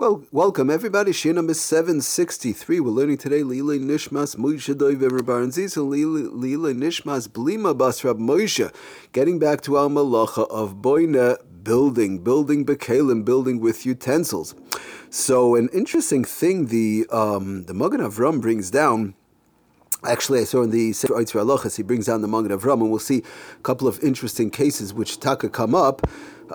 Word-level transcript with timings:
Well, 0.00 0.24
welcome 0.32 0.70
everybody. 0.70 1.12
Shir 1.12 1.34
number 1.34 1.52
763. 1.52 2.80
We're 2.80 2.88
learning 2.88 3.18
today 3.18 3.42
Lila 3.42 3.74
Nishmas 3.74 4.34
Moshe 4.34 4.74
Doiv 4.74 5.26
Baran 5.26 5.50
Zizal 5.50 5.90
Lila 5.90 6.72
Nishmas 6.72 7.28
Blima 7.28 7.76
Bas 7.76 8.02
Rab 8.02 8.16
Moshe. 8.16 8.74
Getting 9.12 9.38
back 9.38 9.60
to 9.60 9.76
our 9.76 9.90
malacha 9.90 10.48
of 10.48 10.76
Boina 10.76 11.36
building, 11.62 12.20
building 12.24 12.64
bekalim, 12.64 13.26
building 13.26 13.60
with 13.60 13.84
utensils. 13.84 14.54
So 15.10 15.54
an 15.54 15.68
interesting 15.70 16.24
thing 16.24 16.68
the 16.68 17.06
um, 17.12 17.64
the 17.64 17.74
Magen 17.74 18.00
Avram 18.00 18.40
brings 18.40 18.70
down 18.70 19.14
Actually, 20.04 20.40
I 20.40 20.44
saw 20.44 20.62
in 20.62 20.70
the 20.70 20.92
Sefer 20.92 21.14
Eitzra 21.14 21.44
Halachas, 21.44 21.76
he 21.76 21.82
brings 21.82 22.06
down 22.06 22.22
the 22.22 22.28
Magen 22.28 22.56
Avram, 22.56 22.80
and 22.80 22.90
we'll 22.90 22.98
see 22.98 23.22
a 23.58 23.62
couple 23.62 23.86
of 23.86 24.02
interesting 24.02 24.50
cases 24.50 24.94
which 24.94 25.20
taka 25.20 25.48
come 25.48 25.74
up. 25.74 26.06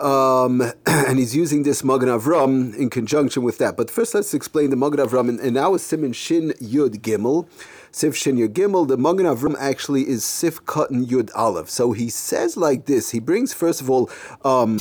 Um, 0.02 0.62
and 0.86 1.20
he's 1.20 1.36
using 1.36 1.64
this 1.64 1.84
Magen 1.84 2.10
Avram 2.10 2.76
in 2.76 2.90
conjunction 2.90 3.44
with 3.44 3.60
that. 3.60 3.78
But 3.78 3.90
first, 3.90 4.14
let's 4.14 4.34
explain 4.34 4.70
the 4.70 4.76
Magen 4.76 5.00
Avram 5.00 5.40
And 5.42 5.54
now 5.54 5.72
our 5.72 5.78
Simon 5.78 6.14
Shin 6.14 6.54
Yud 6.62 7.02
Gimel. 7.02 7.48
Sif 7.92 8.16
Shin 8.16 8.36
Yud 8.36 8.50
Gimel, 8.50 8.88
the 8.88 8.98
Magen 8.98 9.26
Avram 9.26 9.56
actually 9.58 10.10
is 10.10 10.26
Sif 10.26 10.66
Katan 10.66 11.06
Yud 11.06 11.30
Aleph. 11.34 11.70
So 11.70 11.94
he 11.94 12.10
says 12.10 12.58
like 12.58 12.88
this. 12.88 13.12
He 13.12 13.20
brings, 13.20 13.54
first 13.54 13.80
of 13.80 13.90
all, 13.90 14.10
um, 14.44 14.80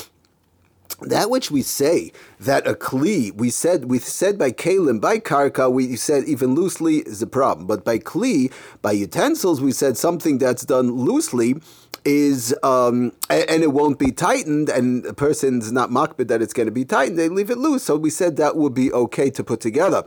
that 1.04 1.30
which 1.30 1.50
we 1.50 1.62
say 1.62 2.12
that 2.40 2.66
a 2.66 2.74
kli 2.74 3.32
we 3.34 3.50
said 3.50 3.86
we 3.86 3.98
said 3.98 4.38
by 4.38 4.50
kalim 4.50 5.00
by 5.00 5.18
karka 5.18 5.70
we 5.72 5.96
said 5.96 6.24
even 6.24 6.54
loosely 6.54 6.96
is 6.98 7.22
a 7.22 7.26
problem. 7.26 7.66
But 7.66 7.84
by 7.84 7.98
kli 7.98 8.52
by 8.82 8.92
utensils 8.92 9.60
we 9.60 9.72
said 9.72 9.96
something 9.96 10.38
that's 10.38 10.64
done 10.64 10.90
loosely 10.92 11.56
is 12.04 12.54
um, 12.62 13.12
and 13.30 13.62
it 13.62 13.72
won't 13.72 13.98
be 13.98 14.12
tightened 14.12 14.68
and 14.68 15.06
a 15.06 15.14
person's 15.14 15.72
not 15.72 15.90
makbid 15.90 16.28
that 16.28 16.42
it's 16.42 16.52
going 16.52 16.66
to 16.66 16.72
be 16.72 16.84
tightened 16.84 17.18
they 17.18 17.28
leave 17.28 17.50
it 17.50 17.58
loose. 17.58 17.84
So 17.84 17.96
we 17.96 18.10
said 18.10 18.36
that 18.36 18.56
would 18.56 18.74
be 18.74 18.92
okay 18.92 19.30
to 19.30 19.44
put 19.44 19.60
together. 19.60 20.06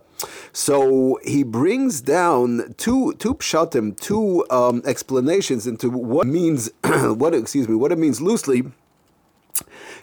So 0.53 1.19
he 1.23 1.43
brings 1.43 2.01
down 2.01 2.75
two 2.77 3.13
two 3.13 3.35
pshatim 3.35 3.99
two 3.99 4.45
um, 4.49 4.81
explanations 4.85 5.65
into 5.67 5.89
what 5.89 6.27
means 6.27 6.69
what 6.83 7.33
excuse 7.33 7.67
me 7.67 7.75
what 7.75 7.91
it 7.91 7.97
means 7.97 8.21
loosely 8.21 8.63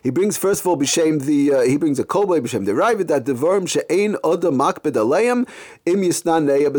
he 0.03 0.11
brings 0.11 0.37
first 0.37 0.61
of 0.61 0.67
all 0.67 0.77
b'shem 0.77 1.23
the 1.25 1.53
uh, 1.53 1.61
he 1.63 1.77
brings 1.77 1.99
a 1.99 2.05
kolboy 2.05 2.41
b'shem 2.41 2.65
the 2.65 2.73
ravid 2.73 3.09
that 3.09 3.27
the 3.27 3.35
verm 3.35 3.69
she'ein 3.69 4.17
oda 4.23 4.49
makbed 4.49 4.93
aleim 4.93 5.49
im 5.87 6.03
yisnan 6.03 6.47
neya. 6.47 6.75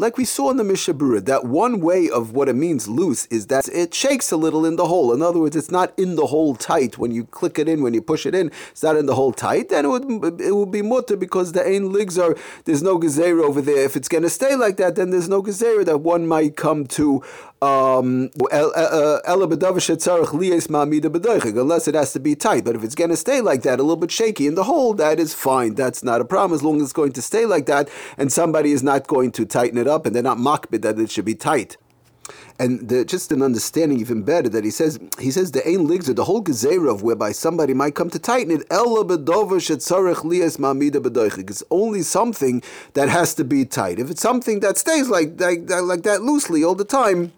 Like 0.00 0.16
we 0.16 0.24
saw 0.24 0.50
in 0.50 0.56
the 0.56 0.64
Mishnah 0.64 0.94
Berurah, 0.94 1.24
that 1.26 1.44
one 1.44 1.80
way 1.80 2.08
of 2.10 2.32
what 2.32 2.48
it 2.48 2.54
means 2.54 2.88
loose 2.88 3.26
is 3.26 3.46
that 3.46 3.68
it 3.68 3.94
shakes 3.94 4.32
a 4.32 4.36
little 4.36 4.64
in 4.64 4.76
the 4.76 4.86
hole. 4.86 5.12
In 5.12 5.22
other 5.22 5.38
words, 5.38 5.56
it's 5.56 5.70
not 5.70 5.92
in 5.98 6.16
the 6.16 6.26
hole 6.26 6.54
tight 6.54 6.98
when 6.98 7.10
you 7.12 7.24
click 7.24 7.58
it 7.58 7.68
in, 7.68 7.82
when 7.82 7.94
you 7.94 8.02
push 8.02 8.26
it 8.26 8.34
in. 8.34 8.50
It's 8.70 8.82
not 8.82 8.96
in 8.96 9.06
the 9.06 9.14
hole 9.14 9.32
tight. 9.32 9.68
Then 9.68 9.84
it 9.84 9.88
would 9.88 10.40
it 10.40 10.56
would 10.56 10.70
be 10.70 10.82
mutter 10.82 11.16
because 11.16 11.52
the 11.52 11.66
ein 11.66 11.92
ligs 11.92 12.18
are 12.18 12.36
there's 12.64 12.82
no 12.82 12.98
gezerah 12.98 13.44
over 13.44 13.60
there. 13.60 13.84
If 13.84 13.96
it's 13.96 14.08
going 14.08 14.24
to 14.24 14.30
stay 14.30 14.56
like 14.56 14.76
that, 14.78 14.96
then 14.96 15.10
there's 15.10 15.28
no 15.28 15.42
gezerah 15.42 15.84
that 15.84 15.98
one 15.98 16.26
might 16.26 16.56
come 16.56 16.86
to 16.88 17.22
um, 17.62 18.30
unless 21.56 21.88
it 21.88 21.94
has 21.94 22.05
to 22.12 22.20
be 22.20 22.34
tight. 22.34 22.64
But 22.64 22.76
if 22.76 22.84
it's 22.84 22.94
going 22.94 23.10
to 23.10 23.16
stay 23.16 23.40
like 23.40 23.62
that, 23.62 23.78
a 23.78 23.82
little 23.82 23.96
bit 23.96 24.10
shaky 24.10 24.46
in 24.46 24.54
the 24.54 24.64
hole, 24.64 24.94
that 24.94 25.18
is 25.18 25.34
fine. 25.34 25.74
That's 25.74 26.02
not 26.02 26.20
a 26.20 26.24
problem 26.24 26.54
as 26.54 26.62
long 26.62 26.76
as 26.76 26.84
it's 26.84 26.92
going 26.92 27.12
to 27.12 27.22
stay 27.22 27.46
like 27.46 27.66
that 27.66 27.88
and 28.16 28.32
somebody 28.32 28.72
is 28.72 28.82
not 28.82 29.06
going 29.06 29.32
to 29.32 29.46
tighten 29.46 29.78
it 29.78 29.86
up 29.86 30.06
and 30.06 30.14
they're 30.14 30.22
not 30.22 30.38
makbid 30.38 30.82
that 30.82 30.98
it 30.98 31.10
should 31.10 31.24
be 31.24 31.34
tight. 31.34 31.76
And 32.58 32.88
the, 32.88 33.04
just 33.04 33.30
an 33.32 33.42
understanding 33.42 34.00
even 34.00 34.22
better 34.22 34.48
that 34.48 34.64
he 34.64 34.70
says 34.70 34.98
he 35.18 35.30
says 35.30 35.52
the 35.52 35.68
ain 35.68 35.86
ligs 35.86 36.06
the 36.06 36.24
whole 36.24 36.42
gezerah 36.42 36.90
of 36.90 37.02
whereby 37.02 37.32
somebody 37.32 37.74
might 37.74 37.94
come 37.94 38.10
to 38.10 38.18
tighten 38.18 38.50
it. 38.50 38.66
It's 41.50 41.62
only 41.70 42.02
something 42.02 42.62
that 42.94 43.08
has 43.08 43.34
to 43.34 43.44
be 43.44 43.64
tight. 43.64 43.98
If 43.98 44.10
it's 44.10 44.22
something 44.22 44.60
that 44.60 44.78
stays 44.78 45.08
like 45.08 45.38
like, 45.38 45.68
like 45.68 46.02
that 46.04 46.22
loosely 46.22 46.64
all 46.64 46.74
the 46.74 46.84
time, 46.84 47.32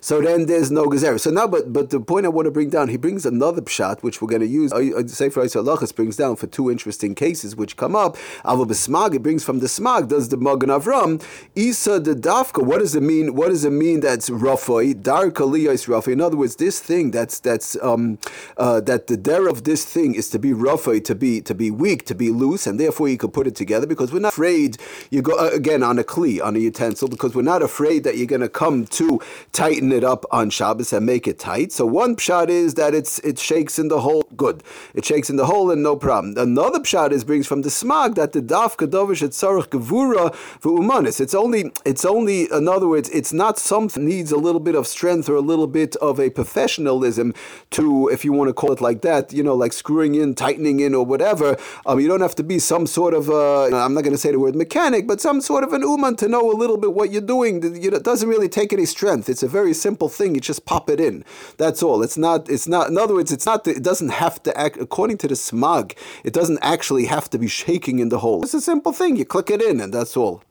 so 0.00 0.20
then 0.20 0.46
there's 0.46 0.70
no 0.70 0.86
gezerah. 0.86 1.20
So 1.20 1.30
now, 1.30 1.46
but 1.46 1.72
but 1.72 1.90
the 1.90 2.00
point 2.00 2.26
I 2.26 2.28
want 2.28 2.46
to 2.46 2.50
bring 2.50 2.70
down, 2.70 2.88
he 2.88 2.96
brings 2.96 3.26
another 3.26 3.62
pshat 3.62 4.02
which 4.02 4.20
we're 4.20 4.28
going 4.28 4.40
to 4.40 4.46
use. 4.46 4.70
Sefer 5.12 5.42
Halachas 5.42 5.94
brings 5.94 6.16
down 6.16 6.36
for 6.36 6.46
two 6.46 6.70
interesting 6.70 7.14
cases 7.14 7.56
which 7.56 7.76
come 7.76 7.96
up. 7.96 8.16
Ava 8.46 8.64
b'smag, 8.64 9.14
it 9.14 9.22
brings 9.22 9.44
from 9.44 9.60
the 9.60 9.66
smag. 9.66 10.08
Does 10.08 10.28
the 10.28 10.36
Magen 10.36 10.70
Avram 10.70 11.22
Isa 11.54 12.00
the 12.00 12.14
dafka? 12.14 12.64
What 12.64 12.78
does 12.78 12.94
it 12.94 13.02
mean? 13.02 13.34
What 13.34 13.48
does 13.48 13.64
it 13.64 13.70
mean? 13.70 14.00
That's 14.00 14.30
rafoi 14.30 15.00
dar 15.02 15.30
kaliyos 15.30 15.86
rafoi. 15.88 16.12
In 16.12 16.20
other 16.20 16.36
words, 16.36 16.56
this 16.56 16.80
thing 16.80 17.10
that's 17.10 17.40
that's 17.40 17.76
um 17.82 18.18
uh, 18.56 18.80
that 18.80 19.06
the 19.06 19.16
der 19.16 19.48
of 19.48 19.64
this 19.64 19.84
thing 19.84 20.14
is 20.14 20.28
to 20.30 20.38
be 20.38 20.50
rafoi, 20.50 21.04
to 21.04 21.14
be 21.14 21.40
to 21.42 21.54
be 21.54 21.70
weak, 21.70 22.04
to 22.06 22.14
be 22.14 22.30
loose, 22.30 22.66
and 22.66 22.78
therefore 22.78 23.08
you 23.08 23.16
could 23.16 23.32
put 23.32 23.46
it 23.46 23.54
together 23.54 23.86
because 23.86 24.12
we're 24.12 24.20
not 24.20 24.32
afraid. 24.32 24.76
You 25.10 25.22
go 25.22 25.36
uh, 25.38 25.50
again 25.52 25.82
on 25.82 25.98
a 25.98 26.04
kli 26.04 26.42
on 26.42 26.56
a 26.56 26.58
utensil 26.58 27.08
because 27.08 27.34
we're 27.34 27.42
not 27.42 27.62
afraid 27.62 28.04
that 28.04 28.16
you're 28.16 28.26
going 28.26 28.40
to 28.40 28.48
come 28.48 28.86
to 28.86 29.20
tighten 29.52 29.87
tighten 29.88 30.04
it 30.04 30.04
up 30.04 30.24
on 30.30 30.50
Shabbos 30.50 30.92
and 30.92 31.06
make 31.06 31.26
it 31.26 31.38
tight. 31.38 31.72
So 31.72 31.86
one 31.86 32.16
pshat 32.16 32.48
is 32.48 32.74
that 32.74 32.94
it's 32.94 33.18
it 33.20 33.38
shakes 33.38 33.78
in 33.78 33.88
the 33.88 34.00
hole. 34.00 34.24
Good, 34.36 34.62
it 34.94 35.04
shakes 35.04 35.30
in 35.30 35.36
the 35.36 35.46
hole 35.46 35.70
and 35.70 35.82
no 35.82 35.96
problem. 35.96 36.34
Another 36.36 36.80
pshat 36.80 37.12
is 37.12 37.24
brings 37.24 37.46
from 37.46 37.62
the 37.62 37.70
smag 37.70 38.14
that 38.16 38.32
the 38.32 38.42
daf 38.42 38.76
kadovish 38.76 39.22
et 39.22 39.32
tzarich 39.32 39.68
gevura 39.68 40.34
umanis. 40.62 41.20
It's 41.20 41.34
only 41.34 41.72
it's 41.84 42.04
only 42.04 42.48
in 42.52 42.68
other 42.68 42.88
words 42.88 43.08
it's 43.10 43.32
not 43.32 43.58
something 43.58 44.04
needs 44.04 44.32
a 44.32 44.36
little 44.36 44.60
bit 44.60 44.74
of 44.74 44.86
strength 44.86 45.28
or 45.28 45.36
a 45.36 45.46
little 45.52 45.66
bit 45.66 45.96
of 45.96 46.20
a 46.20 46.30
professionalism 46.30 47.32
to 47.70 48.08
if 48.08 48.24
you 48.24 48.32
want 48.32 48.48
to 48.48 48.54
call 48.54 48.72
it 48.72 48.80
like 48.80 49.00
that. 49.02 49.32
You 49.32 49.42
know, 49.42 49.54
like 49.54 49.72
screwing 49.72 50.14
in, 50.14 50.34
tightening 50.34 50.80
in, 50.80 50.94
or 50.94 51.04
whatever. 51.04 51.56
Um, 51.86 52.00
you 52.00 52.08
don't 52.08 52.20
have 52.22 52.36
to 52.36 52.44
be 52.44 52.58
some 52.58 52.86
sort 52.86 53.14
of 53.14 53.30
uh, 53.30 53.64
I'm 53.84 53.94
not 53.94 54.04
going 54.04 54.16
to 54.18 54.22
say 54.24 54.32
the 54.32 54.38
word 54.38 54.54
mechanic, 54.54 55.06
but 55.06 55.20
some 55.20 55.40
sort 55.40 55.64
of 55.64 55.72
an 55.72 55.82
uman 55.82 56.16
to 56.16 56.28
know 56.28 56.50
a 56.50 56.56
little 56.62 56.76
bit 56.76 56.92
what 56.92 57.10
you're 57.10 57.30
doing. 57.36 57.54
It 57.62 58.02
doesn't 58.02 58.28
really 58.28 58.48
take 58.48 58.72
any 58.72 58.86
strength. 58.86 59.28
It's 59.28 59.42
a 59.42 59.48
very 59.48 59.74
simple 59.80 60.08
thing. 60.08 60.34
You 60.34 60.40
just 60.40 60.64
pop 60.64 60.90
it 60.90 61.00
in. 61.00 61.24
That's 61.56 61.82
all. 61.82 62.02
It's 62.02 62.18
not. 62.18 62.48
It's 62.48 62.68
not. 62.68 62.88
In 62.88 62.98
other 62.98 63.14
words, 63.14 63.32
it's 63.32 63.46
not. 63.46 63.66
It 63.66 63.82
doesn't 63.82 64.10
have 64.10 64.42
to 64.44 64.58
act 64.58 64.76
according 64.78 65.18
to 65.18 65.28
the 65.28 65.34
Smag. 65.34 65.96
It 66.24 66.32
doesn't 66.32 66.58
actually 66.62 67.06
have 67.06 67.30
to 67.30 67.38
be 67.38 67.48
shaking 67.48 67.98
in 67.98 68.08
the 68.08 68.18
hole. 68.18 68.42
It's 68.42 68.54
a 68.54 68.60
simple 68.60 68.92
thing. 68.92 69.16
You 69.16 69.24
click 69.24 69.50
it 69.50 69.62
in, 69.62 69.80
and 69.80 69.92
that's 69.92 70.16
all. 70.16 70.42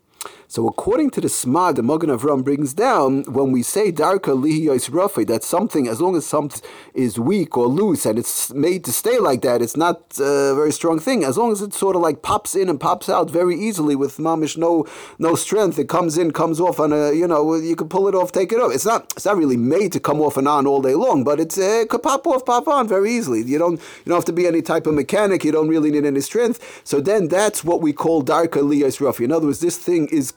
So 0.50 0.66
according 0.66 1.10
to 1.12 1.22
the 1.22 1.28
Smag, 1.28 1.76
the 1.76 1.84
Magen 1.84 2.10
Avram 2.10 2.42
brings 2.42 2.74
down, 2.74 3.24
when 3.24 3.52
we 3.52 3.62
say 3.62 3.92
Darka 3.92 4.32
Lihiyos 4.32 4.90
Rafi, 4.90 5.28
that 5.28 5.44
something, 5.44 5.90
as 5.90 6.00
long 6.00 6.16
as 6.16 6.26
something 6.26 6.62
is 6.94 7.20
weak 7.20 7.58
or 7.58 7.68
loose 7.68 8.06
and 8.06 8.18
it's 8.18 8.54
made 8.54 8.86
to 8.86 8.94
stay 8.94 9.20
like 9.20 9.42
that, 9.42 9.62
it's 9.62 9.76
not 9.76 10.00
a 10.18 10.56
very 10.56 10.72
strong 10.72 11.00
thing. 11.00 11.26
As 11.26 11.38
long 11.38 11.52
as 11.52 11.62
it 11.62 11.74
sort 11.74 11.98
of 11.98 12.02
like 12.02 12.22
pops 12.22 12.56
in 12.56 12.70
and 12.70 12.80
pops 12.80 13.10
out 13.10 13.30
very 13.30 13.56
easily 13.60 13.94
with 13.94 14.18
mamish 14.18 14.56
no 14.56 14.86
no 15.20 15.36
strength, 15.36 15.78
it 15.78 15.90
comes 15.90 16.18
in, 16.18 16.32
comes 16.32 16.62
off 16.62 16.80
on 16.80 16.94
a, 16.94 17.12
you 17.12 17.28
know, 17.28 17.56
you 17.56 17.76
can 17.76 17.90
pull 17.90 18.08
it 18.08 18.16
off, 18.16 18.32
take 18.32 18.54
it 18.54 18.60
off. 18.62 18.74
It's 18.74 18.86
not 18.86 19.12
it's 19.18 19.26
not 19.26 19.36
really 19.36 19.58
made 19.58 19.92
to 19.92 20.00
come 20.00 20.22
off 20.22 20.38
and 20.38 20.48
on 20.48 20.66
all 20.66 20.82
day 20.82 20.96
long, 20.96 21.26
but 21.26 21.42
it's, 21.42 21.58
uh, 21.58 21.82
it 21.82 21.90
could 21.90 22.04
pop 22.04 22.26
off, 22.26 22.46
pop 22.46 22.70
on 22.70 22.88
very 22.88 23.12
easily. 23.12 23.44
You 23.44 23.60
don't 23.60 23.74
you 23.74 24.06
don't 24.06 24.16
have 24.16 24.26
to 24.26 24.34
be 24.34 24.48
any 24.48 24.62
type 24.62 24.88
of 24.88 24.94
mechanic, 24.94 25.44
you 25.44 25.52
don't 25.52 25.68
really 25.68 25.92
need 25.92 26.06
any 26.06 26.22
strength. 26.22 26.82
So 26.86 27.02
then 27.02 27.28
that's 27.28 27.66
what 27.66 27.82
we 27.82 27.92
call 27.92 28.24
Darka 28.24 28.62
Lihiyos 28.62 29.00
Rafi. 29.02 29.26
In 29.26 29.34
other 29.34 29.48
words, 29.48 29.60
this 29.60 29.78
thing 29.78 30.08
is 30.08 30.34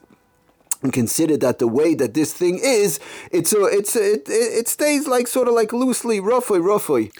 and 0.82 0.92
consider 0.92 1.36
that 1.38 1.58
the 1.58 1.68
way 1.68 1.94
that 1.94 2.14
this 2.14 2.32
thing 2.32 2.58
is, 2.62 2.98
it's 3.30 3.52
a, 3.52 3.64
it's 3.64 3.96
a, 3.96 4.14
it, 4.14 4.22
it 4.28 4.68
stays 4.68 5.06
like 5.06 5.26
sort 5.26 5.48
of 5.48 5.54
like 5.54 5.72
loosely, 5.72 6.20
roughly, 6.20 6.60
roughly. 6.60 7.12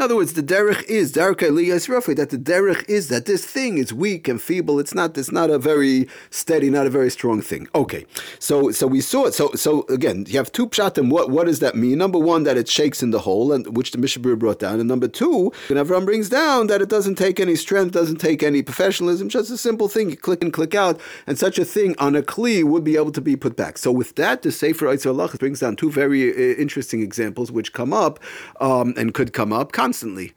In 0.00 0.04
other 0.04 0.14
words, 0.14 0.34
the 0.34 0.44
derech 0.44 0.84
is 0.84 1.12
derech 1.12 1.38
eliyas 1.40 1.88
roughly 1.88 2.14
That 2.14 2.30
the 2.30 2.38
derech 2.38 2.88
is 2.88 3.08
that 3.08 3.24
this 3.24 3.44
thing 3.44 3.78
is 3.78 3.92
weak 3.92 4.28
and 4.28 4.40
feeble. 4.40 4.78
It's 4.78 4.94
not. 4.94 5.18
It's 5.18 5.32
not 5.32 5.50
a 5.50 5.58
very 5.58 6.06
steady, 6.30 6.70
not 6.70 6.86
a 6.86 6.90
very 6.90 7.10
strong 7.10 7.40
thing. 7.40 7.66
Okay, 7.74 8.06
so 8.38 8.70
so 8.70 8.86
we 8.86 9.00
saw 9.00 9.24
it. 9.24 9.34
So 9.34 9.50
so 9.54 9.84
again, 9.88 10.24
you 10.28 10.36
have 10.38 10.52
two 10.52 10.68
pshatim. 10.68 11.10
What 11.10 11.30
what 11.30 11.46
does 11.46 11.58
that 11.58 11.74
mean? 11.74 11.98
Number 11.98 12.20
one, 12.20 12.44
that 12.44 12.56
it 12.56 12.68
shakes 12.68 13.02
in 13.02 13.10
the 13.10 13.18
hole, 13.18 13.50
and 13.52 13.76
which 13.76 13.90
the 13.90 13.98
Mishnah 13.98 14.22
Berurah 14.22 14.38
brought 14.38 14.60
down, 14.60 14.78
and 14.78 14.88
number 14.88 15.08
two, 15.08 15.50
and 15.68 15.78
Avram 15.78 16.04
brings 16.04 16.28
down 16.28 16.68
that 16.68 16.80
it 16.80 16.88
doesn't 16.88 17.16
take 17.16 17.40
any 17.40 17.56
strength, 17.56 17.90
doesn't 17.90 18.20
take 18.20 18.44
any 18.44 18.62
professionalism. 18.62 19.28
Just 19.28 19.50
a 19.50 19.58
simple 19.58 19.88
thing. 19.88 20.10
You 20.10 20.16
click 20.16 20.44
and 20.44 20.52
click 20.52 20.76
out, 20.76 21.00
and 21.26 21.36
such 21.36 21.58
a 21.58 21.64
thing 21.64 21.96
on 21.98 22.14
a 22.14 22.22
kli 22.22 22.62
would 22.62 22.84
be 22.84 22.94
able 22.94 23.10
to 23.10 23.20
be 23.20 23.34
put 23.34 23.56
back. 23.56 23.76
So 23.78 23.90
with 23.90 24.14
that, 24.14 24.42
the 24.42 24.52
Sefer 24.52 24.86
Eitzalach 24.86 25.36
brings 25.40 25.58
down 25.58 25.74
two 25.74 25.90
very 25.90 26.30
uh, 26.30 26.54
interesting 26.54 27.02
examples 27.02 27.50
which 27.50 27.72
come 27.72 27.92
up 27.92 28.20
um, 28.60 28.94
and 28.96 29.12
could 29.12 29.32
come 29.32 29.52
up 29.52 29.72
constantly. 29.88 30.34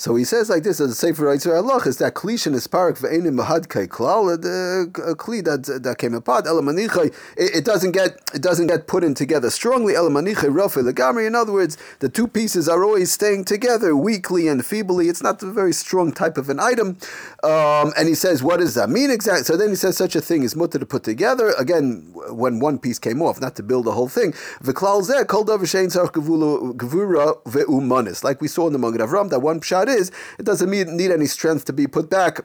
So 0.00 0.14
he 0.16 0.24
says 0.24 0.48
like 0.48 0.62
this 0.62 0.80
as 0.80 0.92
a 0.92 0.94
Sefer 0.94 1.24
Yitzhar 1.24 1.62
Allah 1.62 1.82
is 1.84 1.98
that 1.98 2.14
Klishan 2.14 2.54
is 2.54 2.66
parak 2.66 3.00
ve'enim 3.00 3.38
mahad 3.38 3.68
kai 3.68 3.86
klal 3.86 4.40
the 4.40 4.90
kli 5.16 5.44
that 5.44 5.82
that 5.82 5.98
came 5.98 6.14
apart 6.14 6.46
elamanichai 6.46 7.14
it 7.36 7.66
doesn't 7.66 7.92
get 7.92 8.18
it 8.32 8.40
doesn't 8.40 8.68
get 8.68 8.86
put 8.86 9.04
in 9.04 9.12
together 9.12 9.50
strongly. 9.50 9.92
Elamanichai 9.92 10.48
rafi 10.48 10.90
legamri 10.90 11.26
in 11.26 11.34
other 11.34 11.52
words 11.52 11.76
the 11.98 12.08
two 12.08 12.26
pieces 12.26 12.66
are 12.66 12.82
always 12.82 13.12
staying 13.12 13.44
together 13.44 13.94
weakly 13.94 14.48
and 14.48 14.64
feebly. 14.64 15.10
It's 15.10 15.22
not 15.22 15.42
a 15.42 15.52
very 15.52 15.74
strong 15.74 16.12
type 16.12 16.38
of 16.38 16.48
an 16.48 16.60
item. 16.60 16.96
Um, 17.42 17.92
and 17.94 18.08
he 18.08 18.14
says 18.14 18.42
what 18.42 18.60
does 18.60 18.72
that 18.76 18.88
mean 18.88 19.10
exactly? 19.10 19.44
So 19.44 19.58
then 19.58 19.68
he 19.68 19.76
says 19.76 19.98
such 19.98 20.16
a 20.16 20.22
thing 20.22 20.44
is 20.44 20.56
mutter 20.56 20.78
to 20.78 20.86
put 20.86 21.04
together. 21.04 21.52
Again 21.58 22.10
when 22.30 22.58
one 22.58 22.78
piece 22.78 22.98
came 22.98 23.20
off 23.20 23.38
not 23.38 23.54
to 23.56 23.62
build 23.62 23.84
the 23.84 23.92
whole 23.92 24.08
thing. 24.08 24.32
V'klal 24.62 25.02
zeh 25.06 25.26
kol 25.26 25.44
davar 25.44 25.68
shein 25.68 25.88
tzarch 25.94 26.12
gevura 26.12 27.36
ve'umanis. 27.44 28.24
Like 28.24 28.40
we 28.40 28.48
saw 28.48 28.66
in 28.66 28.72
the 28.72 28.78
Magen 28.78 29.02
Avram 29.06 29.28
that 29.28 29.40
one 29.40 29.60
pshat 29.60 29.89
is, 29.90 30.10
it 30.38 30.44
doesn't 30.44 30.70
need, 30.70 31.10
any 31.10 31.26
strength 31.26 31.64
to 31.66 31.72
be 31.72 31.86
put 31.86 32.08
back 32.08 32.40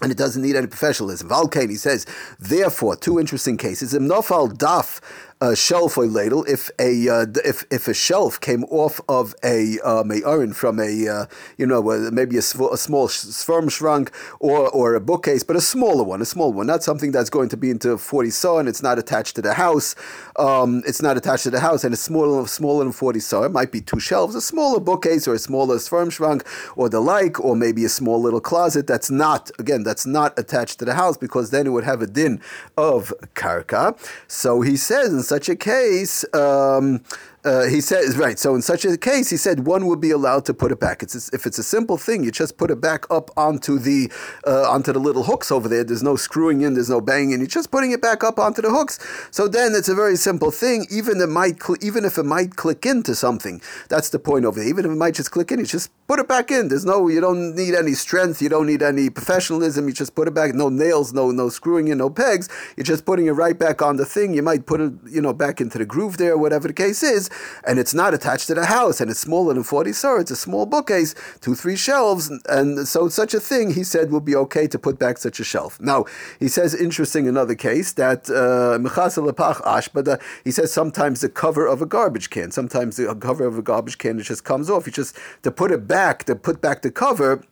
and 0.00 0.10
it 0.10 0.18
doesn't 0.18 0.42
need 0.42 0.56
any 0.56 0.66
professionalism. 0.66 1.28
Valkane, 1.28 1.70
he 1.70 1.76
says, 1.76 2.06
therefore, 2.38 2.96
two 2.96 3.20
interesting 3.20 3.56
cases. 3.56 3.94
Im 3.94 4.08
nofal 4.08 4.52
daf 4.52 5.00
a 5.42 5.56
shelf 5.56 5.98
or 5.98 6.06
ladle, 6.06 6.44
if 6.44 6.70
a 6.78 7.08
uh, 7.08 7.26
if 7.44 7.64
if 7.68 7.88
a 7.88 7.94
shelf 7.94 8.38
came 8.40 8.62
off 8.66 9.00
of 9.08 9.34
a 9.42 9.80
um, 9.80 10.12
a 10.12 10.22
urn 10.24 10.52
from 10.52 10.78
a 10.78 11.08
uh, 11.08 11.26
you 11.58 11.66
know 11.66 11.82
maybe 12.12 12.36
a, 12.36 12.38
a 12.38 12.78
small 12.78 13.08
sforim 13.08 13.68
shrank 13.68 14.12
or 14.38 14.70
or 14.70 14.94
a 14.94 15.00
bookcase, 15.00 15.42
but 15.42 15.56
a 15.56 15.60
smaller 15.60 16.04
one, 16.04 16.22
a 16.22 16.24
small 16.24 16.52
one, 16.52 16.68
not 16.68 16.84
something 16.84 17.10
that's 17.10 17.28
going 17.28 17.48
to 17.48 17.56
be 17.56 17.70
into 17.70 17.98
forty 17.98 18.30
saw 18.30 18.60
and 18.60 18.68
it's 18.68 18.84
not 18.84 19.00
attached 19.00 19.34
to 19.34 19.42
the 19.42 19.54
house. 19.54 19.96
Um, 20.36 20.84
it's 20.86 21.02
not 21.02 21.16
attached 21.16 21.42
to 21.42 21.50
the 21.50 21.58
house 21.58 21.82
and 21.82 21.92
it's 21.92 22.02
smaller 22.02 22.46
smaller 22.46 22.84
than 22.84 22.92
forty 22.92 23.18
saw. 23.18 23.42
It 23.42 23.50
might 23.50 23.72
be 23.72 23.80
two 23.80 23.98
shelves, 23.98 24.36
a 24.36 24.40
smaller 24.40 24.78
bookcase 24.78 25.26
or 25.26 25.34
a 25.34 25.40
smaller 25.40 25.78
sforim 25.78 26.12
shrank 26.12 26.46
or 26.76 26.88
the 26.88 27.00
like, 27.00 27.40
or 27.40 27.56
maybe 27.56 27.84
a 27.84 27.88
small 27.88 28.22
little 28.22 28.40
closet 28.40 28.86
that's 28.86 29.10
not 29.10 29.50
again 29.58 29.82
that's 29.82 30.06
not 30.06 30.38
attached 30.38 30.78
to 30.78 30.84
the 30.84 30.94
house 30.94 31.16
because 31.16 31.50
then 31.50 31.66
it 31.66 31.70
would 31.70 31.82
have 31.82 32.00
a 32.00 32.06
din 32.06 32.40
of 32.76 33.12
karka. 33.34 33.98
So 34.28 34.60
he 34.60 34.76
says 34.76 35.31
such 35.32 35.48
a 35.48 35.56
case, 35.56 36.26
um, 36.34 37.02
uh, 37.44 37.66
he 37.66 37.80
says, 37.80 38.16
right, 38.16 38.38
so 38.38 38.54
in 38.54 38.62
such 38.62 38.84
a 38.84 38.96
case, 38.96 39.28
he 39.30 39.36
said 39.36 39.66
one 39.66 39.86
would 39.86 40.00
be 40.00 40.12
allowed 40.12 40.44
to 40.46 40.54
put 40.54 40.70
it 40.70 40.78
back. 40.78 41.02
It's, 41.02 41.28
if 41.32 41.44
it's 41.44 41.58
a 41.58 41.64
simple 41.64 41.96
thing, 41.96 42.22
you 42.22 42.30
just 42.30 42.56
put 42.56 42.70
it 42.70 42.80
back 42.80 43.04
up 43.10 43.30
onto 43.36 43.80
the 43.80 44.12
uh, 44.46 44.70
onto 44.70 44.92
the 44.92 45.00
little 45.00 45.24
hooks 45.24 45.50
over 45.50 45.68
there. 45.68 45.82
There's 45.82 46.04
no 46.04 46.14
screwing 46.14 46.60
in, 46.60 46.74
there's 46.74 46.90
no 46.90 47.00
banging. 47.00 47.38
You're 47.38 47.48
just 47.48 47.72
putting 47.72 47.90
it 47.90 48.00
back 48.00 48.22
up 48.22 48.38
onto 48.38 48.62
the 48.62 48.70
hooks. 48.70 49.00
So 49.32 49.48
then 49.48 49.74
it's 49.74 49.88
a 49.88 49.94
very 49.94 50.14
simple 50.16 50.52
thing. 50.52 50.86
Even 50.90 51.20
it 51.20 51.28
might, 51.28 51.60
cl- 51.60 51.78
even 51.82 52.04
if 52.04 52.16
it 52.16 52.24
might 52.24 52.54
click 52.54 52.86
into 52.86 53.14
something, 53.16 53.60
that's 53.88 54.10
the 54.10 54.20
point 54.20 54.44
over 54.44 54.60
there. 54.60 54.68
Even 54.68 54.84
if 54.84 54.92
it 54.92 54.96
might 54.96 55.14
just 55.14 55.32
click 55.32 55.50
in, 55.50 55.58
you 55.58 55.66
just 55.66 55.90
put 56.06 56.20
it 56.20 56.28
back 56.28 56.52
in. 56.52 56.68
There's 56.68 56.84
no, 56.84 57.08
you 57.08 57.20
don't 57.20 57.56
need 57.56 57.74
any 57.74 57.94
strength, 57.94 58.40
you 58.40 58.50
don't 58.50 58.66
need 58.66 58.82
any 58.82 59.10
professionalism. 59.10 59.88
You 59.88 59.94
just 59.94 60.14
put 60.14 60.28
it 60.28 60.34
back. 60.34 60.54
No 60.54 60.68
nails, 60.68 61.12
no 61.12 61.32
no 61.32 61.48
screwing 61.48 61.88
in, 61.88 61.98
no 61.98 62.08
pegs. 62.08 62.48
You're 62.76 62.84
just 62.84 63.04
putting 63.04 63.26
it 63.26 63.32
right 63.32 63.58
back 63.58 63.82
on 63.82 63.96
the 63.96 64.04
thing. 64.04 64.32
You 64.32 64.42
might 64.42 64.66
put 64.66 64.80
it, 64.80 64.92
you 65.10 65.20
know, 65.20 65.32
back 65.32 65.60
into 65.60 65.78
the 65.78 65.84
groove 65.84 66.18
there, 66.18 66.38
whatever 66.38 66.68
the 66.68 66.74
case 66.74 67.02
is 67.02 67.31
and 67.66 67.78
it's 67.78 67.94
not 67.94 68.14
attached 68.14 68.46
to 68.48 68.54
the 68.54 68.66
house, 68.66 69.00
and 69.00 69.10
it's 69.10 69.20
smaller 69.20 69.54
than 69.54 69.62
40 69.62 69.92
sar, 69.92 70.20
it's 70.20 70.30
a 70.30 70.36
small 70.36 70.66
bookcase, 70.66 71.14
two, 71.40 71.54
three 71.54 71.76
shelves, 71.76 72.30
and 72.48 72.86
so 72.86 73.08
such 73.08 73.34
a 73.34 73.40
thing, 73.40 73.74
he 73.74 73.84
said, 73.84 74.10
would 74.10 74.24
be 74.24 74.36
okay 74.36 74.66
to 74.66 74.78
put 74.78 74.98
back 74.98 75.18
such 75.18 75.40
a 75.40 75.44
shelf. 75.44 75.80
Now, 75.80 76.04
he 76.38 76.48
says, 76.48 76.74
interesting, 76.74 77.28
another 77.28 77.54
case, 77.54 77.92
that 77.92 78.28
uh, 78.30 78.78
he 80.44 80.50
says 80.50 80.72
sometimes 80.72 81.20
the 81.20 81.28
cover 81.28 81.66
of 81.66 81.82
a 81.82 81.86
garbage 81.86 82.30
can, 82.30 82.50
sometimes 82.50 82.96
the 82.96 83.14
cover 83.14 83.46
of 83.46 83.58
a 83.58 83.62
garbage 83.62 83.98
can, 83.98 84.18
it 84.18 84.24
just 84.24 84.44
comes 84.44 84.70
off. 84.70 84.84
He 84.84 84.90
just, 84.90 85.16
to 85.42 85.50
put 85.50 85.70
it 85.70 85.86
back, 85.86 86.24
to 86.24 86.34
put 86.36 86.60
back 86.60 86.82
the 86.82 86.90
cover, 86.90 87.42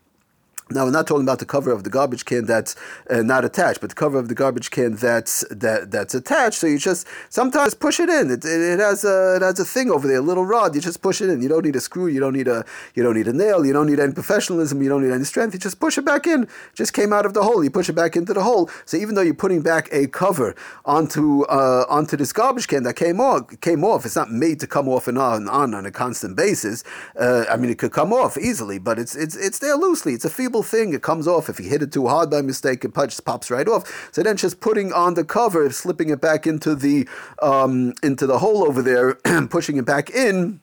now 0.70 0.84
we're 0.84 0.90
not 0.90 1.06
talking 1.06 1.24
about 1.24 1.38
the 1.38 1.46
cover 1.46 1.72
of 1.72 1.84
the 1.84 1.90
garbage 1.90 2.24
can 2.24 2.46
that's 2.46 2.76
uh, 3.08 3.22
not 3.22 3.44
attached, 3.44 3.80
but 3.80 3.90
the 3.90 3.96
cover 3.96 4.18
of 4.18 4.28
the 4.28 4.34
garbage 4.34 4.70
can 4.70 4.94
that's 4.94 5.44
that 5.50 5.90
that's 5.90 6.14
attached. 6.14 6.58
So 6.58 6.66
you 6.66 6.78
just 6.78 7.06
sometimes 7.28 7.74
push 7.74 7.98
it 7.98 8.08
in. 8.08 8.30
It, 8.30 8.44
it, 8.44 8.60
it, 8.60 8.78
has 8.78 9.04
a 9.04 9.36
it 9.36 9.42
has 9.42 9.58
a 9.58 9.64
thing 9.64 9.90
over 9.90 10.06
there, 10.06 10.18
a 10.18 10.22
little 10.22 10.44
rod. 10.44 10.74
You 10.74 10.80
just 10.80 11.02
push 11.02 11.20
it 11.20 11.28
in. 11.28 11.42
You 11.42 11.48
don't 11.48 11.64
need 11.64 11.76
a 11.76 11.80
screw. 11.80 12.06
You 12.06 12.20
don't 12.20 12.34
need 12.34 12.48
a 12.48 12.64
you 12.94 13.02
don't 13.02 13.14
need 13.14 13.28
a 13.28 13.32
nail. 13.32 13.66
You 13.66 13.72
don't 13.72 13.86
need 13.86 14.00
any 14.00 14.12
professionalism. 14.12 14.82
You 14.82 14.88
don't 14.88 15.02
need 15.02 15.12
any 15.12 15.24
strength. 15.24 15.54
You 15.54 15.60
just 15.60 15.80
push 15.80 15.98
it 15.98 16.04
back 16.04 16.26
in. 16.26 16.44
It 16.44 16.48
just 16.74 16.92
came 16.92 17.12
out 17.12 17.26
of 17.26 17.34
the 17.34 17.42
hole. 17.42 17.64
You 17.64 17.70
push 17.70 17.88
it 17.88 17.94
back 17.94 18.16
into 18.16 18.32
the 18.32 18.42
hole. 18.42 18.70
So 18.84 18.96
even 18.96 19.14
though 19.14 19.22
you're 19.22 19.34
putting 19.34 19.62
back 19.62 19.88
a 19.92 20.06
cover 20.06 20.54
onto 20.84 21.42
uh, 21.44 21.84
onto 21.88 22.16
this 22.16 22.32
garbage 22.32 22.68
can 22.68 22.84
that 22.84 22.94
came 22.94 23.20
off 23.20 23.60
came 23.60 23.84
off, 23.84 24.06
it's 24.06 24.16
not 24.16 24.30
made 24.30 24.60
to 24.60 24.66
come 24.66 24.88
off 24.88 25.08
and 25.08 25.18
on 25.18 25.36
and 25.42 25.48
on 25.48 25.74
on 25.74 25.86
a 25.86 25.90
constant 25.90 26.36
basis. 26.36 26.84
Uh, 27.18 27.44
I 27.50 27.56
mean, 27.56 27.70
it 27.70 27.78
could 27.78 27.92
come 27.92 28.12
off 28.12 28.38
easily, 28.38 28.78
but 28.78 28.98
it's 28.98 29.16
it's 29.16 29.36
it's 29.36 29.58
there 29.58 29.76
loosely. 29.76 30.14
It's 30.14 30.24
a 30.24 30.30
feeble 30.30 30.59
thing. 30.62 30.92
It 30.92 31.02
comes 31.02 31.26
off. 31.26 31.48
If 31.48 31.60
you 31.60 31.68
hit 31.68 31.82
it 31.82 31.92
too 31.92 32.06
hard 32.06 32.30
by 32.30 32.42
mistake, 32.42 32.84
it 32.84 32.94
just 32.94 33.24
pops 33.24 33.50
right 33.50 33.68
off. 33.68 34.10
So 34.12 34.22
then 34.22 34.36
just 34.36 34.60
putting 34.60 34.92
on 34.92 35.14
the 35.14 35.24
cover, 35.24 35.70
slipping 35.70 36.10
it 36.10 36.20
back 36.20 36.46
into 36.46 36.74
the 36.74 37.08
um, 37.42 37.94
into 38.02 38.26
the 38.26 38.38
hole 38.38 38.64
over 38.64 38.82
there, 38.82 39.14
pushing 39.50 39.76
it 39.76 39.84
back 39.84 40.10
in 40.10 40.60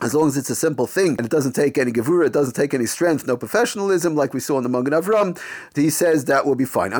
as 0.00 0.14
long 0.14 0.28
as 0.28 0.36
it's 0.36 0.50
a 0.50 0.54
simple 0.54 0.86
thing 0.86 1.16
and 1.18 1.20
it 1.20 1.30
doesn't 1.30 1.54
take 1.54 1.76
any 1.76 1.90
gevura, 1.90 2.26
it 2.26 2.32
doesn't 2.32 2.54
take 2.54 2.72
any 2.72 2.86
strength, 2.86 3.26
no 3.26 3.36
professionalism, 3.36 4.14
like 4.14 4.32
we 4.32 4.40
saw 4.40 4.56
in 4.56 4.62
the 4.62 4.68
Magen 4.68 4.92
Avram, 4.92 5.38
he 5.74 5.90
says 5.90 6.26
that 6.26 6.46
will 6.46 6.54
be 6.54 6.64
fine. 6.64 6.92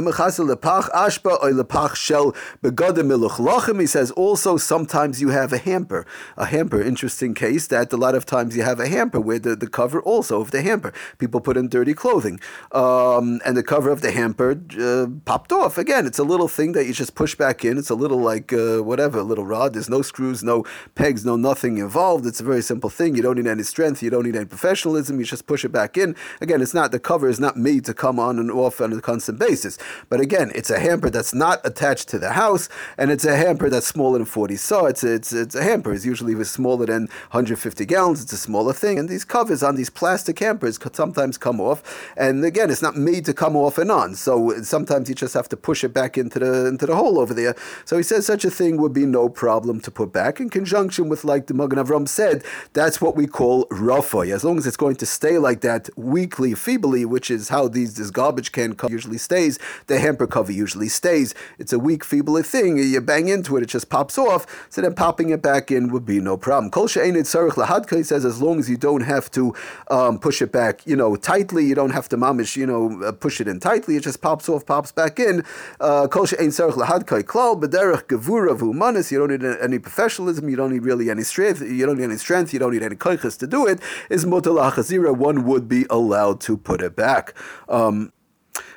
He 3.80 3.86
says 3.86 4.10
also 4.10 4.56
sometimes 4.56 5.20
you 5.20 5.28
have 5.28 5.52
a 5.52 5.58
hamper. 5.58 6.06
A 6.36 6.46
hamper, 6.46 6.82
interesting 6.82 7.34
case 7.34 7.66
that 7.68 7.92
a 7.92 7.96
lot 7.96 8.14
of 8.14 8.26
times 8.26 8.56
you 8.56 8.62
have 8.62 8.80
a 8.80 8.88
hamper 8.88 9.20
where 9.20 9.38
the, 9.38 9.54
the 9.54 9.68
cover 9.68 10.02
also 10.02 10.40
of 10.40 10.50
the 10.50 10.62
hamper. 10.62 10.92
People 11.18 11.40
put 11.40 11.56
in 11.56 11.68
dirty 11.68 11.94
clothing. 11.94 12.40
Um, 12.72 13.40
and 13.44 13.56
the 13.56 13.62
cover 13.62 13.90
of 13.90 14.00
the 14.00 14.10
hamper 14.10 14.60
uh, 14.80 15.06
popped 15.24 15.52
off. 15.52 15.78
Again, 15.78 16.06
it's 16.06 16.18
a 16.18 16.24
little 16.24 16.48
thing 16.48 16.72
that 16.72 16.86
you 16.86 16.92
just 16.92 17.14
push 17.14 17.34
back 17.34 17.64
in. 17.64 17.78
It's 17.78 17.90
a 17.90 17.94
little 17.94 18.18
like 18.18 18.52
uh, 18.52 18.78
whatever, 18.78 19.18
a 19.18 19.22
little 19.22 19.46
rod. 19.46 19.74
There's 19.74 19.88
no 19.88 20.02
screws, 20.02 20.42
no 20.42 20.64
pegs, 20.94 21.24
no 21.24 21.36
nothing 21.36 21.78
involved. 21.78 22.26
It's 22.26 22.40
a 22.40 22.44
very 22.44 22.62
simple 22.62 22.88
simple 22.88 23.05
thing. 23.05 23.17
You 23.17 23.23
don't 23.23 23.37
need 23.37 23.50
any 23.50 23.62
strength. 23.62 24.02
You 24.02 24.11
don't 24.11 24.25
need 24.25 24.37
any 24.37 24.46
professionalism. 24.46 25.19
You 25.19 25.25
just 25.25 25.46
push 25.46 25.64
it 25.64 25.73
back 25.73 25.96
in. 25.96 26.17
Again, 26.40 26.62
it's 26.62 26.75
not 26.75 26.90
the 26.93 26.99
cover 26.99 27.29
is 27.29 27.40
not 27.40 27.56
made 27.56 27.85
to 27.85 27.94
come 27.94 28.19
on 28.19 28.38
and 28.38 28.50
off 28.50 28.81
on 28.81 28.93
a 28.93 29.00
constant 29.00 29.38
basis. 29.38 29.79
But 30.08 30.20
again, 30.20 30.50
it's 30.55 30.70
a 30.70 30.79
hamper 30.79 31.11
that's 31.11 31.35
not 31.35 31.61
attached 31.64 32.08
to 32.08 32.19
the 32.19 32.32
house, 32.32 32.69
and 32.96 33.11
it's 33.11 33.25
a 33.25 33.37
hamper 33.37 33.70
that's 33.70 33.87
smaller 33.87 34.19
than 34.19 34.26
40 34.26 34.56
saw. 34.56 34.87
It's 34.87 35.05
a, 35.05 35.14
it's 35.14 35.32
it's 35.32 35.55
a 35.55 35.62
hamper. 35.62 35.93
It's 35.93 36.05
usually 36.05 36.35
smaller 36.44 36.87
than 36.87 37.08
150 37.32 37.85
gallons. 37.87 38.23
It's 38.23 38.32
a 38.32 38.37
smaller 38.37 38.73
thing, 38.73 38.99
and 38.99 39.08
these 39.08 39.25
covers 39.25 39.62
on 39.62 39.76
these 39.76 39.91
plastic 39.91 40.38
hampers 40.38 40.79
could 40.79 40.96
sometimes 40.96 41.38
come 41.38 41.61
off. 41.61 41.82
And 42.17 42.44
again, 42.44 42.70
it's 42.70 42.82
not 42.82 42.96
made 42.96 43.25
to 43.26 43.34
come 43.34 43.56
off 43.56 43.79
and 43.79 43.91
on. 43.91 44.14
So 44.14 44.62
sometimes 44.62 45.08
you 45.08 45.14
just 45.14 45.34
have 45.34 45.49
to 45.49 45.56
push 45.56 45.84
it 45.84 45.93
back 45.93 46.17
into 46.17 46.38
the 46.38 46.67
into 46.67 46.87
the 46.87 46.96
hole 46.96 47.19
over 47.19 47.34
there. 47.34 47.55
So 47.84 47.96
he 47.96 48.02
says 48.02 48.26
such 48.26 48.44
a 48.44 48.50
thing 48.50 48.76
would 48.79 48.93
be 48.93 49.06
no 49.06 49.29
problem 49.29 49.81
to 49.81 49.91
put 49.91 50.12
back 50.12 50.41
in 50.41 50.49
conjunction 50.50 51.08
with 51.08 51.25
like 51.25 51.46
the 51.46 51.55
Magen 51.55 51.79
Avram 51.79 52.08
said 52.08 52.44
that's 52.78 53.00
what 53.00 53.16
we 53.16 53.26
call 53.26 53.66
rafoy. 53.66 54.32
As 54.32 54.44
long 54.44 54.56
as 54.56 54.64
it's 54.64 54.76
going 54.76 54.94
to 54.96 55.06
stay 55.06 55.36
like 55.36 55.62
that 55.62 55.90
weakly, 55.96 56.54
feebly, 56.54 57.04
which 57.04 57.28
is 57.28 57.48
how 57.48 57.66
these 57.66 57.94
this 57.94 58.10
garbage 58.10 58.52
can 58.52 58.75
cover 58.75 58.92
usually 58.92 59.19
stays, 59.19 59.58
the 59.88 59.98
hamper 59.98 60.28
cover 60.28 60.52
usually 60.52 60.88
stays. 60.88 61.34
It's 61.58 61.72
a 61.72 61.78
weak, 61.78 62.04
feebly 62.04 62.44
thing. 62.44 62.78
You 62.78 63.00
bang 63.00 63.26
into 63.28 63.56
it, 63.56 63.64
it 63.64 63.66
just 63.66 63.88
pops 63.90 64.16
off. 64.16 64.46
So 64.70 64.80
then 64.80 64.94
popping 64.94 65.30
it 65.30 65.42
back 65.42 65.72
in 65.72 65.88
would 65.88 66.06
be 66.06 66.20
no 66.20 66.36
problem. 66.36 66.70
Kol 66.70 66.86
lahadka, 66.86 67.96
he 67.96 68.04
says, 68.04 68.25
as 68.25 68.40
long 68.40 68.60
as 68.60 68.70
you 68.70 68.76
don't 68.76 69.00
have 69.00 69.28
to 69.32 69.54
um, 69.90 70.20
push 70.20 70.40
it 70.40 70.52
back, 70.52 70.86
you 70.86 70.94
know, 70.94 71.16
tightly, 71.16 71.64
you 71.66 71.74
don't 71.74 71.90
have 71.90 72.08
to 72.10 72.16
mamish, 72.16 72.56
you 72.56 72.66
know, 72.66 73.02
uh, 73.02 73.10
push 73.10 73.40
it 73.40 73.48
in 73.48 73.58
tightly, 73.58 73.96
it 73.96 74.04
just 74.04 74.20
pops 74.20 74.48
off, 74.48 74.64
pops 74.64 74.92
back 74.92 75.19
in. 75.19 75.44
Uh, 75.81 76.06
Kol 76.06 76.26
she'ein 76.26 76.50
tzarich 76.50 76.74
lahadka 76.74 77.24
klal, 77.24 77.60
b'derech 77.60 78.05
gevura 78.05 79.10
you 79.10 79.19
don't 79.19 79.31
need 79.31 79.58
any 79.60 79.79
professionalism, 79.81 80.48
you 80.48 80.56
don't 80.56 80.72
need 80.72 80.84
really 80.84 81.10
any 81.10 81.24
strength, 81.24 81.60
you 81.60 81.84
don't 81.84 81.98
need 81.98 82.05
any 82.05 82.17
strength, 82.17 82.53
you 82.53 82.58
don't 82.58 82.68
don't 82.69 82.81
need 82.81 82.84
any 82.84 82.96
koiches 82.96 83.39
to 83.39 83.46
do 83.46 83.67
it, 83.67 83.81
is 84.10 84.25
mutal 84.25 84.58
chazira, 84.72 85.17
one 85.17 85.44
would 85.44 85.69
be 85.69 85.87
allowed 85.91 86.41
to 86.43 86.56
put 86.56 86.82
it 86.82 86.96
back. 86.96 87.34
Um, 87.69 88.13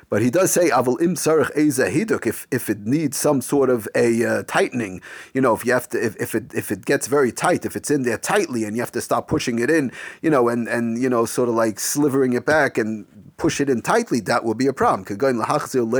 but 0.08 0.20
he 0.20 0.30
does 0.30 0.52
say 0.52 0.68
aval 0.68 1.00
im 1.00 1.14
sarich 1.14 1.50
hiduk 1.52 2.26
if 2.26 2.46
if 2.50 2.68
it 2.68 2.80
needs 2.80 3.16
some 3.16 3.40
sort 3.40 3.70
of 3.70 3.88
a 3.94 4.24
uh, 4.24 4.42
tightening, 4.46 5.00
you 5.32 5.40
know, 5.40 5.54
if 5.54 5.64
you 5.64 5.72
have 5.72 5.88
to 5.88 6.04
if, 6.04 6.16
if 6.16 6.34
it 6.34 6.52
if 6.54 6.70
it 6.70 6.84
gets 6.84 7.06
very 7.06 7.32
tight, 7.32 7.64
if 7.64 7.76
it's 7.76 7.90
in 7.90 8.02
there 8.02 8.18
tightly 8.18 8.64
and 8.64 8.76
you 8.76 8.82
have 8.82 8.92
to 8.92 9.00
stop 9.00 9.26
pushing 9.26 9.58
it 9.58 9.70
in, 9.70 9.90
you 10.20 10.28
know, 10.28 10.50
and 10.50 10.68
and 10.68 11.02
you 11.02 11.08
know, 11.08 11.24
sort 11.24 11.48
of 11.48 11.54
like 11.54 11.80
slivering 11.80 12.34
it 12.34 12.44
back 12.44 12.76
and 12.76 13.06
push 13.38 13.58
it 13.58 13.70
in 13.70 13.80
tightly, 13.80 14.20
that 14.20 14.44
would 14.44 14.58
be 14.58 14.66
a 14.66 14.72
problem. 14.72 15.06
al 15.10 15.96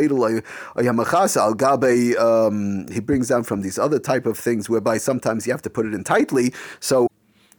um, 2.46 2.88
he 2.88 3.00
brings 3.00 3.28
down 3.28 3.42
from 3.42 3.62
these 3.62 3.78
other 3.78 3.98
type 3.98 4.26
of 4.26 4.38
things 4.38 4.68
whereby 4.68 4.98
sometimes 4.98 5.46
you 5.46 5.52
have 5.52 5.62
to 5.62 5.70
put 5.70 5.86
it 5.86 5.94
in 5.94 6.04
tightly. 6.04 6.52
So 6.80 7.08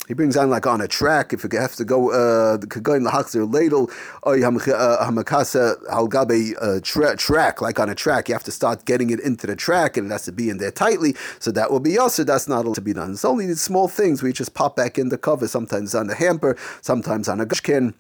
he 0.07 0.13
brings 0.13 0.36
on 0.36 0.50
like 0.50 0.67
on 0.67 0.81
a 0.81 0.88
track 0.88 1.33
if 1.33 1.43
you 1.43 1.60
have 1.60 1.75
to 1.75 1.86
go 1.86 2.12
uh 2.12 2.57
going 2.57 3.03
lahachzir 3.03 3.51
ladle 3.51 3.89
or 4.24 4.36
uh, 4.36 4.38
hamakasa 4.38 5.77
al 5.89 6.07
gabe 6.07 6.55
uh, 6.62 6.79
track 7.17 7.62
like 7.62 7.79
on 7.79 7.89
a 7.89 7.95
track. 7.95 8.27
You 8.27 8.36
have 8.36 8.43
to 8.43 8.51
start 8.51 8.86
getting 8.86 9.10
it 9.10 9.19
into 9.19 9.48
the 9.48 9.55
track 9.55 9.98
and 9.98 10.07
it 10.07 10.12
has 10.12 10.25
to 10.25 10.31
be 10.31 10.50
in 10.50 10.57
there 10.57 10.72
tightly 10.72 11.15
so 11.39 11.51
that 11.51 11.72
will 11.72 11.79
be 11.79 11.98
also 11.98 12.24
that's 12.24 12.48
not 12.48 12.74
to 12.75 12.81
be 12.81 12.93
done. 12.93 13.12
It's 13.13 13.25
only 13.25 13.45
these 13.48 13.62
small 13.62 13.88
things 13.88 14.22
we 14.22 14.33
just 14.33 14.53
pop 14.53 14.75
back 14.75 14.98
in 14.98 15.10
the 15.10 15.17
cover 15.17 15.48
sometimes 15.48 15.95
on 15.95 16.07
the 16.07 16.15
hamper 16.15 16.57
sometimes 16.81 17.29
on 17.29 17.39
a 17.39 17.45
gushkin 17.45 17.93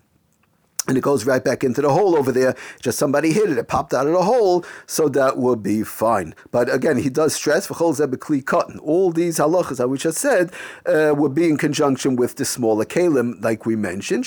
and 0.87 0.97
it 0.97 1.01
goes 1.01 1.25
right 1.25 1.43
back 1.43 1.63
into 1.63 1.81
the 1.81 1.91
hole 1.91 2.15
over 2.15 2.31
there. 2.31 2.55
Just 2.81 2.99
somebody 2.99 3.31
hit 3.31 3.49
it, 3.49 3.57
it 3.57 3.67
popped 3.67 3.93
out 3.93 4.07
of 4.07 4.13
the 4.13 4.23
hole, 4.23 4.65
so 4.85 5.07
that 5.09 5.37
would 5.37 5.63
be 5.63 5.83
fine. 5.83 6.35
But 6.51 6.73
again, 6.73 6.97
he 6.97 7.09
does 7.09 7.33
stress 7.33 7.67
for 7.67 7.75
zebekli 7.75 8.45
cotton. 8.45 8.79
All 8.79 9.11
these 9.11 9.37
halachas 9.37 9.77
that 9.77 9.89
we 9.89 9.97
just 9.97 10.17
said 10.17 10.51
uh, 10.85 11.13
would 11.15 11.33
be 11.33 11.47
in 11.49 11.57
conjunction 11.57 12.15
with 12.15 12.35
the 12.35 12.45
smaller 12.45 12.85
kalim, 12.85 13.41
like 13.41 13.65
we 13.65 13.75
mentioned. 13.75 14.25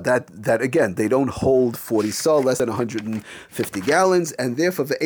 That 0.00 0.26
that 0.30 0.62
again, 0.62 0.94
they 0.94 1.08
don't 1.08 1.30
hold 1.30 1.76
forty 1.76 2.10
saw 2.10 2.38
less 2.38 2.58
than 2.58 2.68
one 2.68 2.76
hundred 2.76 3.04
and 3.04 3.24
fifty 3.48 3.80
gallons, 3.80 4.32
and 4.32 4.56
therefore 4.56 4.84
the 4.84 4.96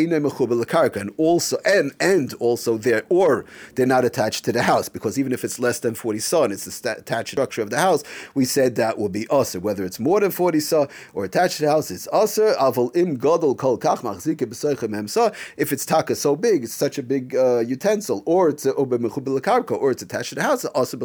and 0.95 1.11
also 1.17 1.57
and 1.65 1.93
and 2.01 2.35
also 2.35 2.77
there 2.77 3.05
or 3.09 3.45
they're 3.75 3.87
not 3.87 4.05
attached 4.05 4.45
to 4.45 4.53
the 4.53 4.63
house 4.63 4.89
because 4.89 5.19
even 5.19 5.33
if 5.33 5.45
it's 5.45 5.59
less 5.59 5.81
than 5.81 5.95
forty 5.95 6.19
saw 6.19 6.45
and 6.45 6.53
it's 6.53 6.81
the 6.81 6.99
attached 6.99 7.31
structure 7.31 7.63
of 7.63 7.71
the 7.71 7.79
house, 7.79 8.03
we 8.35 8.45
said 8.45 8.74
that 8.77 8.99
will 8.99 9.09
be 9.09 9.27
usher. 9.31 9.61
Whether 9.61 9.85
it's 9.85 10.01
more 10.01 10.21
than 10.21 10.31
40 10.31 10.61
sa 10.61 10.87
or 11.13 11.25
attached 11.25 11.57
to 11.57 11.63
the 11.63 11.71
house, 11.71 11.91
it's. 11.91 12.07
Aval 12.09 12.95
im 12.97 13.19
kol 13.19 13.57
kach 13.79 15.35
If 15.57 15.73
it's 15.73 15.87
taka 15.87 16.15
so 16.15 16.37
big, 16.37 16.65
it's 16.65 16.75
such 16.75 16.99
a 16.99 17.03
big 17.03 17.35
uh, 17.35 17.61
utensil, 17.61 18.23
or 18.27 18.49
it's 18.49 18.67
or 18.67 19.91
it's 19.91 20.03
attached 20.03 20.29
to 20.31 20.35
the 20.35 20.43
house, 20.43 20.65
also 20.65 20.97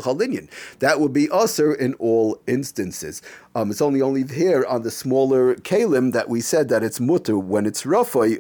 That 0.80 1.00
would 1.00 1.14
be 1.14 1.30
usher 1.30 1.74
in 1.74 1.94
all 1.96 2.42
instances. 2.48 3.22
Um, 3.56 3.72
it's 3.72 3.82
only 3.82 4.02
only 4.02 4.24
here 4.24 4.66
on 4.66 4.84
the 4.84 4.92
smaller 4.92 5.56
kalim 5.56 6.14
that 6.14 6.30
we 6.30 6.42
said 6.42 6.70
that 6.70 6.84
it's 6.84 7.00
mutter 7.00 7.38
when 7.38 7.66
it's 7.66 7.84
rafai, 7.84 8.40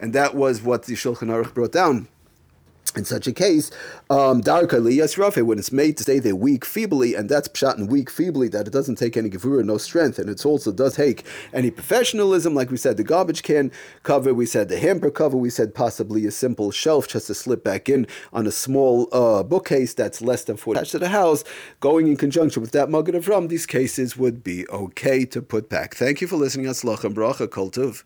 and 0.00 0.12
that 0.12 0.34
was 0.34 0.62
what 0.62 0.84
the 0.84 0.94
Shulchan 0.94 1.28
Aruch 1.28 1.54
brought 1.54 1.72
down 1.72 2.08
in 2.96 3.04
such 3.04 3.26
a 3.26 3.32
case, 3.32 3.70
um, 4.10 4.42
when 4.42 5.58
it's 5.58 5.72
made 5.72 5.96
to 5.96 6.02
stay 6.02 6.18
there 6.18 6.36
weak 6.36 6.64
feebly, 6.64 7.14
and 7.14 7.28
that's 7.28 7.48
pshat 7.48 7.76
and 7.76 7.90
weak 7.90 8.10
feebly, 8.10 8.48
that 8.48 8.66
it 8.66 8.72
doesn't 8.72 8.96
take 8.96 9.16
any 9.16 9.30
gevura, 9.30 9.64
no 9.64 9.78
strength, 9.78 10.18
and 10.18 10.28
it 10.28 10.44
also 10.44 10.72
does 10.72 10.96
take 10.96 11.24
any 11.52 11.70
professionalism, 11.70 12.54
like 12.54 12.70
we 12.70 12.76
said, 12.76 12.96
the 12.96 13.04
garbage 13.04 13.42
can 13.42 13.70
cover, 14.02 14.34
we 14.34 14.46
said 14.46 14.68
the 14.68 14.78
hamper 14.78 15.10
cover, 15.10 15.36
we 15.36 15.50
said 15.50 15.74
possibly 15.74 16.26
a 16.26 16.30
simple 16.30 16.70
shelf 16.70 17.08
just 17.08 17.26
to 17.28 17.34
slip 17.34 17.64
back 17.64 17.88
in 17.88 18.06
on 18.32 18.46
a 18.46 18.52
small 18.52 19.08
uh, 19.12 19.42
bookcase 19.42 19.94
that's 19.94 20.20
less 20.20 20.44
than 20.44 20.56
four 20.56 20.74
attached 20.74 20.92
to 20.92 20.98
the 20.98 21.08
house, 21.08 21.44
going 21.80 22.08
in 22.08 22.16
conjunction 22.16 22.60
with 22.60 22.72
that 22.72 22.90
Magen 22.90 23.14
Avram, 23.14 23.48
these 23.48 23.66
cases 23.66 24.16
would 24.16 24.42
be 24.44 24.68
okay 24.68 25.24
to 25.24 25.40
put 25.40 25.68
back. 25.68 25.94
Thank 25.94 26.20
you 26.20 26.26
for 26.26 26.36
listening. 26.36 26.66
Aslach 26.66 27.04
and 27.04 27.14
bracha, 27.14 27.46
kultuv. 27.48 28.04